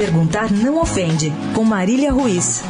Perguntar 0.00 0.50
não 0.50 0.80
ofende, 0.80 1.30
com 1.54 1.62
Marília 1.62 2.10
Ruiz. 2.10 2.62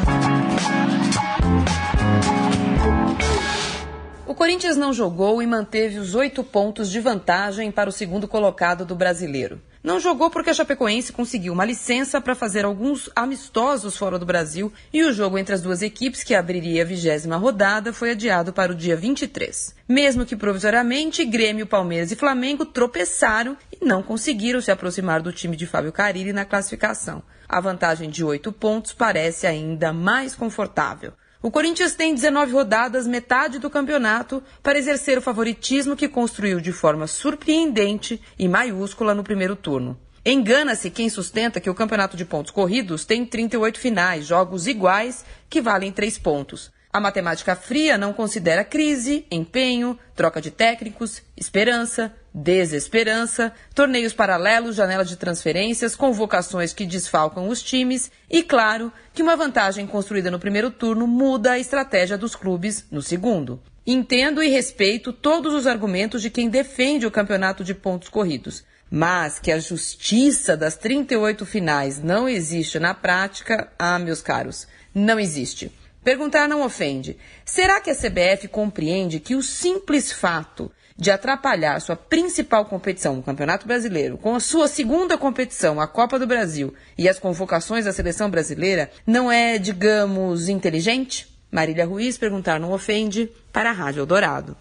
Corinthians 4.40 4.78
não 4.78 4.90
jogou 4.90 5.42
e 5.42 5.46
manteve 5.46 5.98
os 5.98 6.14
oito 6.14 6.42
pontos 6.42 6.90
de 6.90 6.98
vantagem 6.98 7.70
para 7.70 7.90
o 7.90 7.92
segundo 7.92 8.26
colocado 8.26 8.86
do 8.86 8.94
brasileiro. 8.96 9.60
Não 9.84 10.00
jogou 10.00 10.30
porque 10.30 10.48
a 10.48 10.54
Chapecoense 10.54 11.12
conseguiu 11.12 11.52
uma 11.52 11.66
licença 11.66 12.22
para 12.22 12.34
fazer 12.34 12.64
alguns 12.64 13.10
amistosos 13.14 13.98
fora 13.98 14.18
do 14.18 14.24
Brasil 14.24 14.72
e 14.94 15.04
o 15.04 15.12
jogo 15.12 15.36
entre 15.36 15.54
as 15.54 15.60
duas 15.60 15.82
equipes, 15.82 16.22
que 16.22 16.34
abriria 16.34 16.80
a 16.80 16.86
vigésima 16.86 17.36
rodada, 17.36 17.92
foi 17.92 18.12
adiado 18.12 18.50
para 18.50 18.72
o 18.72 18.74
dia 18.74 18.96
23. 18.96 19.74
Mesmo 19.86 20.24
que 20.24 20.34
provisoriamente, 20.34 21.22
Grêmio, 21.26 21.66
Palmeiras 21.66 22.10
e 22.10 22.16
Flamengo 22.16 22.64
tropeçaram 22.64 23.58
e 23.70 23.84
não 23.84 24.02
conseguiram 24.02 24.62
se 24.62 24.70
aproximar 24.70 25.20
do 25.20 25.34
time 25.34 25.54
de 25.54 25.66
Fábio 25.66 25.92
Carilli 25.92 26.32
na 26.32 26.46
classificação. 26.46 27.22
A 27.46 27.60
vantagem 27.60 28.08
de 28.08 28.24
oito 28.24 28.50
pontos 28.52 28.94
parece 28.94 29.46
ainda 29.46 29.92
mais 29.92 30.34
confortável. 30.34 31.12
O 31.42 31.50
Corinthians 31.50 31.94
tem 31.94 32.14
19 32.14 32.52
rodadas, 32.52 33.06
metade 33.06 33.58
do 33.58 33.70
campeonato, 33.70 34.42
para 34.62 34.78
exercer 34.78 35.16
o 35.16 35.22
favoritismo 35.22 35.96
que 35.96 36.06
construiu 36.06 36.60
de 36.60 36.70
forma 36.70 37.06
surpreendente 37.06 38.20
e 38.38 38.46
maiúscula 38.46 39.14
no 39.14 39.24
primeiro 39.24 39.56
turno. 39.56 39.98
Engana-se 40.22 40.90
quem 40.90 41.08
sustenta 41.08 41.58
que 41.58 41.70
o 41.70 41.74
campeonato 41.74 42.14
de 42.14 42.26
pontos 42.26 42.50
corridos 42.50 43.06
tem 43.06 43.24
38 43.24 43.80
finais, 43.80 44.26
jogos 44.26 44.66
iguais 44.66 45.24
que 45.48 45.62
valem 45.62 45.90
3 45.90 46.18
pontos. 46.18 46.70
A 46.92 47.00
matemática 47.00 47.56
fria 47.56 47.96
não 47.96 48.12
considera 48.12 48.62
crise, 48.62 49.24
empenho, 49.30 49.98
troca 50.14 50.42
de 50.42 50.50
técnicos, 50.50 51.22
esperança, 51.38 52.14
desesperança, 52.32 53.52
torneios 53.74 54.12
paralelos, 54.12 54.76
janela 54.76 55.04
de 55.04 55.16
transferências, 55.16 55.96
convocações 55.96 56.72
que 56.72 56.86
desfalcam 56.86 57.48
os 57.48 57.62
times 57.62 58.10
e, 58.30 58.42
claro, 58.42 58.92
que 59.12 59.22
uma 59.22 59.36
vantagem 59.36 59.86
construída 59.86 60.30
no 60.30 60.38
primeiro 60.38 60.70
turno 60.70 61.06
muda 61.06 61.52
a 61.52 61.58
estratégia 61.58 62.16
dos 62.16 62.36
clubes 62.36 62.86
no 62.90 63.02
segundo. 63.02 63.60
Entendo 63.86 64.42
e 64.42 64.48
respeito 64.48 65.12
todos 65.12 65.52
os 65.52 65.66
argumentos 65.66 66.22
de 66.22 66.30
quem 66.30 66.48
defende 66.48 67.06
o 67.06 67.10
campeonato 67.10 67.64
de 67.64 67.74
pontos 67.74 68.08
corridos, 68.08 68.64
mas 68.90 69.38
que 69.38 69.50
a 69.50 69.58
justiça 69.58 70.56
das 70.56 70.76
38 70.76 71.44
finais 71.46 72.02
não 72.02 72.28
existe 72.28 72.78
na 72.78 72.94
prática, 72.94 73.72
ah, 73.78 73.98
meus 73.98 74.20
caros, 74.20 74.66
não 74.94 75.18
existe. 75.18 75.72
Perguntar 76.02 76.48
não 76.48 76.62
ofende. 76.62 77.16
Será 77.44 77.80
que 77.80 77.90
a 77.90 77.94
CBF 77.94 78.48
compreende 78.48 79.20
que 79.20 79.34
o 79.34 79.42
simples 79.42 80.10
fato 80.10 80.72
de 80.96 81.10
atrapalhar 81.10 81.80
sua 81.80 81.96
principal 81.96 82.66
competição, 82.66 83.18
o 83.18 83.22
Campeonato 83.22 83.66
Brasileiro, 83.66 84.18
com 84.18 84.34
a 84.34 84.40
sua 84.40 84.68
segunda 84.68 85.16
competição, 85.16 85.80
a 85.80 85.86
Copa 85.86 86.18
do 86.18 86.26
Brasil, 86.26 86.74
e 86.96 87.08
as 87.08 87.18
convocações 87.18 87.86
da 87.86 87.92
seleção 87.92 88.30
brasileira, 88.30 88.90
não 89.06 89.32
é, 89.32 89.58
digamos, 89.58 90.48
inteligente? 90.48 91.26
Marília 91.50 91.86
Ruiz 91.86 92.18
perguntar 92.18 92.60
não 92.60 92.72
ofende 92.72 93.30
para 93.52 93.70
a 93.70 93.72
Rádio 93.72 94.00
Eldorado. 94.00 94.56